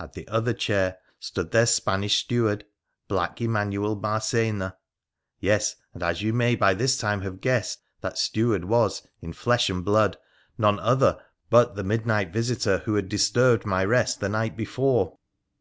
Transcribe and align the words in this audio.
At 0.00 0.14
the 0.14 0.26
other 0.26 0.52
chair 0.52 0.98
stood 1.20 1.52
their 1.52 1.64
Spanish 1.64 2.24
steward, 2.24 2.64
black 3.06 3.40
Emanuel 3.40 3.94
Marcena. 3.94 4.76
Yes, 5.38 5.76
and, 5.94 6.02
as 6.02 6.22
you 6.22 6.32
may 6.32 6.56
by 6.56 6.74
this 6.74 6.98
time 6.98 7.20
have 7.20 7.40
guessed, 7.40 7.80
that 8.00 8.18
steward 8.18 8.64
was, 8.64 9.06
in 9.22 9.32
flesh 9.32 9.70
and 9.70 9.84
blood, 9.84 10.16
none 10.58 10.80
other 10.80 11.22
but 11.50 11.76
the 11.76 11.84
midnight 11.84 12.32
visitor 12.32 12.78
who 12.78 12.96
had 12.96 13.08
disturbed 13.08 13.62
PURA 13.62 13.76
THE 13.86 13.86
PHCEN1CIAN 13.86 13.86
303 13.86 13.86
my 13.88 14.00
rest 14.00 14.18
the 14.18 14.28
night 14.28 14.56
before. 14.56 15.16